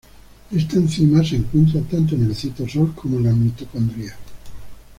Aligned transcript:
Esta 0.49 0.77
enzima 0.77 1.23
se 1.23 1.35
encuentra 1.35 1.79
tanto 1.81 2.15
en 2.15 2.23
el 2.25 2.33
citosol 2.35 2.95
como 2.95 3.17
en 3.17 3.25
la 3.25 3.33
mitocondria. 3.33 4.17